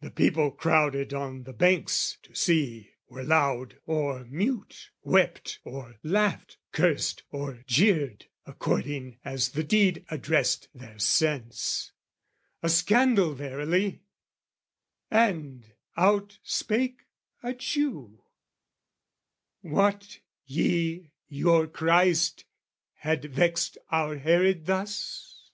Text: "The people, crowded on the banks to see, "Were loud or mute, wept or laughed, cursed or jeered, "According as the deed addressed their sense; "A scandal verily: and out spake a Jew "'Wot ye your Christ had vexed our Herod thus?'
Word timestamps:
"The 0.00 0.10
people, 0.10 0.52
crowded 0.52 1.12
on 1.12 1.42
the 1.42 1.52
banks 1.52 2.16
to 2.22 2.34
see, 2.34 2.92
"Were 3.10 3.22
loud 3.22 3.78
or 3.84 4.24
mute, 4.24 4.88
wept 5.02 5.58
or 5.64 5.98
laughed, 6.02 6.56
cursed 6.72 7.24
or 7.30 7.62
jeered, 7.66 8.24
"According 8.46 9.18
as 9.22 9.50
the 9.50 9.62
deed 9.62 10.06
addressed 10.08 10.68
their 10.72 10.98
sense; 10.98 11.92
"A 12.62 12.70
scandal 12.70 13.34
verily: 13.34 14.00
and 15.10 15.70
out 15.94 16.38
spake 16.42 17.02
a 17.42 17.52
Jew 17.52 18.24
"'Wot 19.62 20.20
ye 20.46 21.10
your 21.28 21.66
Christ 21.66 22.46
had 22.94 23.26
vexed 23.34 23.76
our 23.90 24.16
Herod 24.16 24.64
thus?' 24.64 25.50